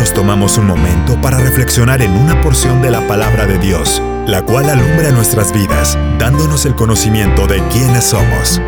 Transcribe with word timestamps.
nos 0.00 0.14
tomamos 0.14 0.56
un 0.56 0.66
momento 0.66 1.20
para 1.20 1.36
reflexionar 1.36 2.00
en 2.00 2.10
una 2.12 2.40
porción 2.40 2.80
de 2.80 2.90
la 2.90 3.06
palabra 3.06 3.46
de 3.46 3.58
Dios, 3.58 4.00
la 4.26 4.42
cual 4.42 4.70
alumbra 4.70 5.10
nuestras 5.10 5.52
vidas, 5.52 5.98
dándonos 6.18 6.64
el 6.64 6.74
conocimiento 6.74 7.46
de 7.46 7.62
quiénes 7.68 8.04
somos. 8.04 8.62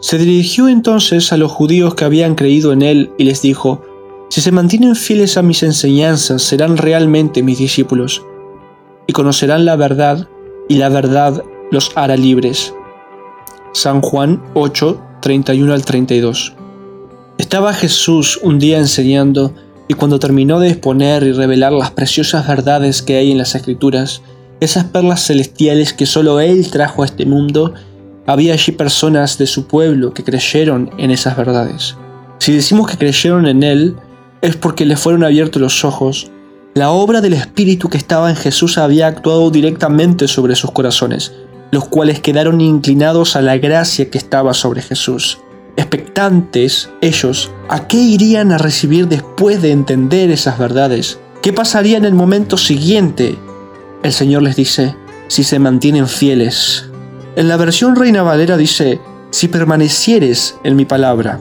Se 0.00 0.16
dirigió 0.16 0.68
entonces 0.68 1.30
a 1.30 1.36
los 1.36 1.52
judíos 1.52 1.94
que 1.94 2.06
habían 2.06 2.34
creído 2.34 2.72
en 2.72 2.80
él 2.80 3.10
y 3.18 3.24
les 3.24 3.42
dijo, 3.42 3.82
Si 4.30 4.40
se 4.40 4.50
mantienen 4.50 4.96
fieles 4.96 5.36
a 5.36 5.42
mis 5.42 5.62
enseñanzas, 5.62 6.40
serán 6.40 6.78
realmente 6.78 7.42
mis 7.42 7.58
discípulos, 7.58 8.24
y 9.06 9.12
conocerán 9.12 9.66
la 9.66 9.76
verdad, 9.76 10.26
y 10.70 10.76
la 10.76 10.88
verdad 10.88 11.44
los 11.70 11.92
hará 11.96 12.16
libres. 12.16 12.72
San 13.74 14.00
Juan 14.00 14.42
8, 14.54 15.05
31 15.26 15.74
al 15.74 15.84
32. 15.84 16.54
Estaba 17.36 17.72
Jesús 17.72 18.38
un 18.44 18.60
día 18.60 18.78
enseñando, 18.78 19.52
y 19.88 19.94
cuando 19.94 20.20
terminó 20.20 20.60
de 20.60 20.68
exponer 20.68 21.24
y 21.24 21.32
revelar 21.32 21.72
las 21.72 21.90
preciosas 21.90 22.46
verdades 22.46 23.02
que 23.02 23.16
hay 23.16 23.32
en 23.32 23.38
las 23.38 23.56
Escrituras, 23.56 24.22
esas 24.60 24.84
perlas 24.84 25.26
celestiales 25.26 25.92
que 25.92 26.06
solo 26.06 26.38
Él 26.38 26.70
trajo 26.70 27.02
a 27.02 27.06
este 27.06 27.26
mundo, 27.26 27.74
había 28.24 28.52
allí 28.52 28.70
personas 28.70 29.36
de 29.36 29.48
su 29.48 29.66
pueblo 29.66 30.14
que 30.14 30.22
creyeron 30.22 30.92
en 30.96 31.10
esas 31.10 31.36
verdades. 31.36 31.96
Si 32.38 32.52
decimos 32.52 32.88
que 32.88 32.96
creyeron 32.96 33.48
en 33.48 33.64
Él, 33.64 33.96
es 34.42 34.54
porque 34.54 34.86
le 34.86 34.96
fueron 34.96 35.24
abiertos 35.24 35.60
los 35.60 35.84
ojos. 35.84 36.30
La 36.74 36.92
obra 36.92 37.20
del 37.20 37.32
Espíritu 37.32 37.88
que 37.88 37.98
estaba 37.98 38.30
en 38.30 38.36
Jesús 38.36 38.78
había 38.78 39.08
actuado 39.08 39.50
directamente 39.50 40.28
sobre 40.28 40.54
sus 40.54 40.70
corazones, 40.70 41.32
los 41.70 41.88
cuales 41.88 42.20
quedaron 42.20 42.60
inclinados 42.60 43.36
a 43.36 43.42
la 43.42 43.58
gracia 43.58 44.10
que 44.10 44.18
estaba 44.18 44.54
sobre 44.54 44.82
Jesús. 44.82 45.38
Expectantes, 45.76 46.90
ellos, 47.00 47.50
¿a 47.68 47.86
qué 47.86 47.98
irían 47.98 48.52
a 48.52 48.58
recibir 48.58 49.08
después 49.08 49.60
de 49.60 49.72
entender 49.72 50.30
esas 50.30 50.58
verdades? 50.58 51.18
¿Qué 51.42 51.52
pasaría 51.52 51.98
en 51.98 52.04
el 52.04 52.14
momento 52.14 52.56
siguiente? 52.56 53.36
El 54.02 54.12
Señor 54.12 54.42
les 54.42 54.56
dice, 54.56 54.94
si 55.28 55.44
se 55.44 55.58
mantienen 55.58 56.08
fieles. 56.08 56.86
En 57.36 57.48
la 57.48 57.56
versión 57.56 57.96
Reina 57.96 58.22
Valera 58.22 58.56
dice, 58.56 59.00
si 59.30 59.48
permanecieres 59.48 60.56
en 60.64 60.76
mi 60.76 60.86
palabra. 60.86 61.40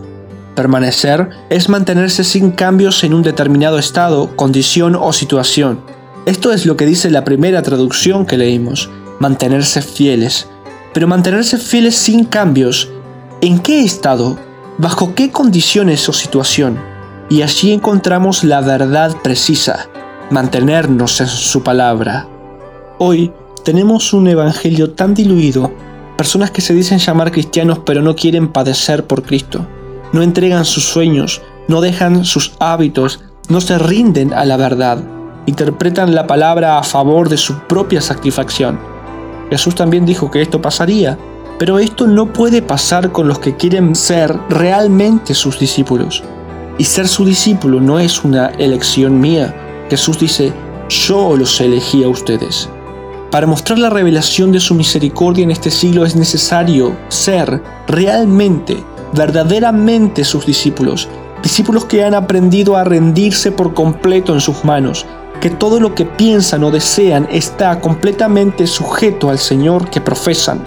Permanecer 0.55 1.29
es 1.49 1.69
mantenerse 1.69 2.23
sin 2.23 2.51
cambios 2.51 3.03
en 3.03 3.13
un 3.13 3.23
determinado 3.23 3.77
estado, 3.77 4.35
condición 4.35 4.95
o 4.95 5.13
situación. 5.13 5.81
Esto 6.25 6.51
es 6.51 6.65
lo 6.65 6.75
que 6.75 6.85
dice 6.85 7.09
la 7.09 7.23
primera 7.23 7.61
traducción 7.61 8.25
que 8.25 8.37
leímos, 8.37 8.89
mantenerse 9.19 9.81
fieles. 9.81 10.47
Pero 10.93 11.07
mantenerse 11.07 11.57
fieles 11.57 11.95
sin 11.95 12.25
cambios, 12.25 12.89
¿en 13.41 13.59
qué 13.59 13.83
estado? 13.83 14.37
¿Bajo 14.77 15.15
qué 15.15 15.31
condiciones 15.31 16.07
o 16.09 16.13
situación? 16.13 16.79
Y 17.29 17.41
allí 17.41 17.71
encontramos 17.73 18.43
la 18.43 18.61
verdad 18.61 19.15
precisa, 19.23 19.87
mantenernos 20.29 21.21
en 21.21 21.27
su 21.27 21.63
palabra. 21.63 22.27
Hoy 22.97 23.31
tenemos 23.63 24.13
un 24.13 24.27
evangelio 24.27 24.91
tan 24.91 25.13
diluido, 25.13 25.71
personas 26.17 26.51
que 26.51 26.61
se 26.61 26.73
dicen 26.73 26.99
llamar 26.99 27.31
cristianos 27.31 27.79
pero 27.85 28.01
no 28.01 28.15
quieren 28.15 28.49
padecer 28.49 29.05
por 29.05 29.23
Cristo, 29.23 29.67
no 30.13 30.21
entregan 30.21 30.65
sus 30.65 30.85
sueños, 30.85 31.41
no 31.67 31.81
dejan 31.81 32.25
sus 32.25 32.53
hábitos, 32.59 33.21
no 33.49 33.59
se 33.59 33.77
rinden 33.77 34.33
a 34.33 34.45
la 34.45 34.55
verdad, 34.55 35.03
interpretan 35.45 36.15
la 36.15 36.27
palabra 36.27 36.77
a 36.77 36.83
favor 36.83 37.27
de 37.27 37.37
su 37.37 37.59
propia 37.67 38.01
satisfacción. 38.01 38.94
Jesús 39.49 39.75
también 39.75 40.05
dijo 40.05 40.31
que 40.31 40.41
esto 40.41 40.61
pasaría, 40.61 41.17
pero 41.57 41.79
esto 41.79 42.07
no 42.07 42.33
puede 42.33 42.61
pasar 42.61 43.11
con 43.11 43.27
los 43.27 43.39
que 43.39 43.55
quieren 43.55 43.95
ser 43.95 44.37
realmente 44.49 45.33
sus 45.33 45.59
discípulos. 45.59 46.23
Y 46.77 46.83
ser 46.83 47.07
su 47.07 47.23
discípulo 47.23 47.79
no 47.79 47.99
es 47.99 48.23
una 48.23 48.47
elección 48.57 49.19
mía. 49.19 49.85
Jesús 49.89 50.19
dice, 50.19 50.51
yo 50.89 51.37
los 51.37 51.61
elegí 51.61 52.03
a 52.03 52.09
ustedes. 52.09 52.69
Para 53.31 53.47
mostrar 53.47 53.79
la 53.79 53.89
revelación 53.89 54.51
de 54.51 54.59
su 54.59 54.75
misericordia 54.75 55.43
en 55.43 55.51
este 55.51 55.71
siglo 55.71 56.05
es 56.05 56.15
necesario 56.15 56.95
ser 57.07 57.61
realmente, 57.87 58.83
verdaderamente 59.13 60.23
sus 60.23 60.45
discípulos, 60.45 61.07
discípulos 61.41 61.85
que 61.85 62.03
han 62.03 62.13
aprendido 62.13 62.75
a 62.75 62.83
rendirse 62.83 63.51
por 63.51 63.73
completo 63.73 64.33
en 64.33 64.41
sus 64.41 64.63
manos, 64.63 65.05
que 65.39 65.49
todo 65.49 65.79
lo 65.79 65.95
que 65.95 66.05
piensan 66.05 66.63
o 66.63 66.71
desean 66.71 67.27
está 67.31 67.79
completamente 67.79 68.67
sujeto 68.67 69.29
al 69.29 69.39
Señor 69.39 69.89
que 69.89 70.01
profesan, 70.01 70.63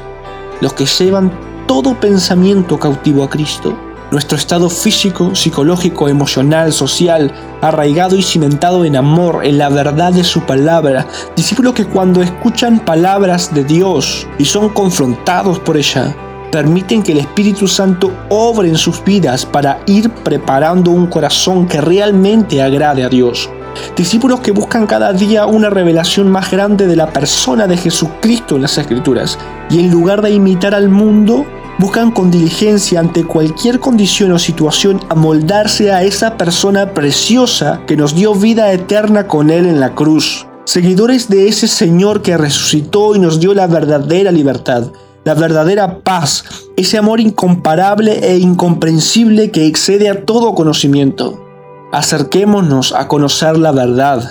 los 0.61 0.73
que 0.73 0.87
llevan 0.87 1.31
todo 1.67 1.99
pensamiento 1.99 2.79
cautivo 2.79 3.25
a 3.25 3.31
Cristo 3.31 3.77
nuestro 4.11 4.39
estado 4.39 4.71
físico, 4.71 5.35
psicológico, 5.35 6.09
emocional, 6.09 6.73
social, 6.73 7.33
arraigado 7.61 8.17
y 8.17 8.23
cimentado 8.23 8.85
en 8.85 8.97
amor, 8.97 9.45
en 9.45 9.59
la 9.59 9.69
verdad 9.69 10.13
de 10.13 10.25
su 10.25 10.41
palabra. 10.43 11.07
Discípulos 11.37 11.75
que 11.75 11.85
cuando 11.85 12.23
escuchan 12.23 12.81
palabras 12.81 13.53
de 13.55 13.65
Dios 13.65 14.27
y 14.39 14.45
son 14.45 14.71
confrontados 14.71 15.59
por 15.59 15.77
ella, 15.77 16.17
permiten 16.51 17.03
que 17.03 17.13
el 17.13 17.19
Espíritu 17.19 17.69
Santo 17.69 18.11
obre 18.31 18.69
en 18.69 18.79
sus 18.79 19.05
vidas 19.05 19.45
para 19.45 19.81
ir 19.87 20.11
preparando 20.11 20.91
un 20.91 21.07
corazón 21.07 21.67
que 21.67 21.81
realmente 21.81 22.63
agrade 22.63 23.05
a 23.05 23.09
Dios. 23.09 23.51
Discípulos 23.97 24.41
que 24.41 24.53
buscan 24.53 24.87
cada 24.87 25.13
día 25.13 25.47
una 25.47 25.71
revelación 25.71 26.31
más 26.31 26.51
grande 26.51 26.87
de 26.87 26.97
la 26.97 27.13
persona 27.13 27.67
de 27.67 27.77
Jesucristo 27.77 28.57
en 28.57 28.63
las 28.63 28.79
Escrituras 28.79 29.39
y 29.71 29.81
en 29.81 29.91
lugar 29.91 30.23
de 30.23 30.31
imitar 30.31 30.75
al 30.75 30.89
mundo, 30.89 31.45
buscan 31.79 32.11
con 32.11 32.31
diligencia 32.31 33.01
ante 33.01 33.25
cualquier 33.25 33.81
condición 33.81 34.33
o 34.33 34.39
situación 34.39 35.01
amoldarse 35.09 35.93
a 35.93 36.03
esa 36.03 36.37
persona 36.37 36.93
preciosa 36.93 37.83
que 37.87 37.97
nos 37.97 38.15
dio 38.15 38.35
vida 38.35 38.73
eterna 38.73 39.27
con 39.27 39.51
Él 39.51 39.67
en 39.67 39.81
la 39.81 39.95
cruz. 39.95 40.47
Seguidores 40.65 41.29
de 41.29 41.49
ese 41.49 41.67
Señor 41.67 42.21
que 42.21 42.37
resucitó 42.37 43.15
y 43.15 43.19
nos 43.19 43.41
dio 43.41 43.55
la 43.55 43.67
verdadera 43.67 44.31
libertad, 44.33 44.93
la 45.25 45.35
verdadera 45.35 46.01
paz, 46.01 46.45
ese 46.77 46.99
amor 46.99 47.21
incomparable 47.21 48.21
e 48.23 48.39
incomprensible 48.39 49.51
que 49.51 49.67
excede 49.67 50.11
a 50.11 50.25
todo 50.25 50.55
conocimiento. 50.55 51.48
Acerquémonos 51.93 52.93
a 52.93 53.09
conocer 53.09 53.59
la 53.59 53.73
verdad, 53.73 54.23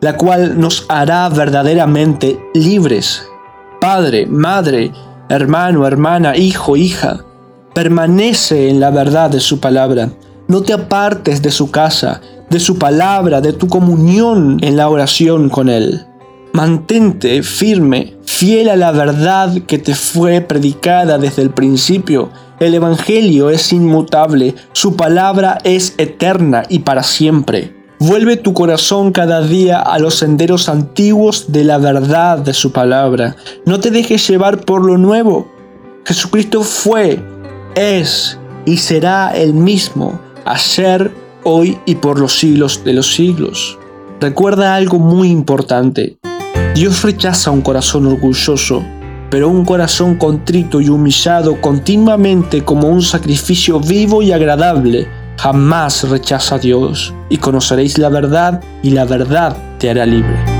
la 0.00 0.16
cual 0.16 0.58
nos 0.58 0.86
hará 0.88 1.28
verdaderamente 1.28 2.38
libres. 2.54 3.26
Padre, 3.80 4.26
Madre, 4.26 4.92
hermano, 5.28 5.86
hermana, 5.86 6.36
hijo, 6.36 6.76
hija, 6.76 7.24
permanece 7.74 8.70
en 8.70 8.80
la 8.80 8.90
verdad 8.90 9.30
de 9.30 9.40
su 9.40 9.60
palabra. 9.60 10.10
No 10.48 10.62
te 10.62 10.72
apartes 10.72 11.42
de 11.42 11.50
su 11.50 11.70
casa, 11.70 12.20
de 12.50 12.58
su 12.58 12.78
palabra, 12.78 13.40
de 13.40 13.52
tu 13.52 13.68
comunión 13.68 14.58
en 14.62 14.76
la 14.76 14.88
oración 14.88 15.48
con 15.48 15.68
Él. 15.68 16.06
Mantente 16.56 17.42
firme, 17.42 18.16
fiel 18.24 18.70
a 18.70 18.76
la 18.76 18.90
verdad 18.90 19.52
que 19.66 19.76
te 19.76 19.94
fue 19.94 20.40
predicada 20.40 21.18
desde 21.18 21.42
el 21.42 21.50
principio. 21.50 22.30
El 22.60 22.72
Evangelio 22.72 23.50
es 23.50 23.74
inmutable, 23.74 24.54
su 24.72 24.96
palabra 24.96 25.58
es 25.64 25.92
eterna 25.98 26.62
y 26.70 26.78
para 26.78 27.02
siempre. 27.02 27.76
Vuelve 27.98 28.38
tu 28.38 28.54
corazón 28.54 29.12
cada 29.12 29.42
día 29.42 29.80
a 29.80 29.98
los 29.98 30.14
senderos 30.14 30.70
antiguos 30.70 31.52
de 31.52 31.62
la 31.64 31.76
verdad 31.76 32.38
de 32.38 32.54
su 32.54 32.72
palabra. 32.72 33.36
No 33.66 33.78
te 33.78 33.90
dejes 33.90 34.26
llevar 34.26 34.64
por 34.64 34.82
lo 34.82 34.96
nuevo. 34.96 35.52
Jesucristo 36.06 36.62
fue, 36.62 37.22
es 37.74 38.38
y 38.64 38.78
será 38.78 39.36
el 39.36 39.52
mismo, 39.52 40.18
ayer, 40.46 41.12
hoy 41.44 41.78
y 41.84 41.96
por 41.96 42.18
los 42.18 42.38
siglos 42.38 42.82
de 42.82 42.94
los 42.94 43.12
siglos. 43.12 43.78
Recuerda 44.22 44.74
algo 44.74 44.98
muy 44.98 45.28
importante. 45.28 46.16
Dios 46.76 47.02
rechaza 47.04 47.50
un 47.50 47.62
corazón 47.62 48.06
orgulloso, 48.06 48.84
pero 49.30 49.48
un 49.48 49.64
corazón 49.64 50.16
contrito 50.16 50.78
y 50.82 50.90
humillado 50.90 51.58
continuamente 51.58 52.64
como 52.66 52.88
un 52.88 53.00
sacrificio 53.00 53.80
vivo 53.80 54.20
y 54.20 54.32
agradable 54.32 55.08
jamás 55.38 56.06
rechaza 56.06 56.56
a 56.56 56.58
Dios, 56.58 57.14
y 57.30 57.38
conoceréis 57.38 57.96
la 57.96 58.10
verdad, 58.10 58.62
y 58.82 58.90
la 58.90 59.06
verdad 59.06 59.56
te 59.78 59.88
hará 59.88 60.04
libre. 60.04 60.55